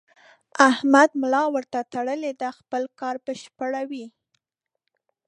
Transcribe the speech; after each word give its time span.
احمد 0.69 1.09
ملا 1.21 1.43
ورته 1.53 1.79
تړلې 1.93 2.33
ده؛ 2.41 2.49
خپل 2.59 2.83
کار 2.99 3.15
بشپړوي. 3.25 4.05